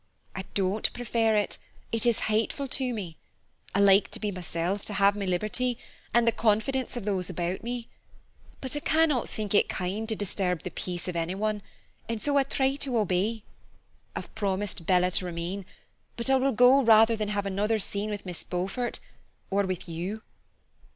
[0.35, 1.59] "I don't prefer it;
[1.91, 3.17] it is hateful to me.
[3.75, 5.77] I like to be myself, to have my liberty,
[6.11, 7.87] and the confidence of those about me.
[8.61, 11.61] But I cannot think it kind to disturb the peace of anyone,
[12.09, 13.43] and so I try to obey.
[14.15, 15.67] I've promised Bella to remain,
[16.17, 18.97] but I will go rather than have another scene with Miss Beaufort
[19.51, 20.23] or with you."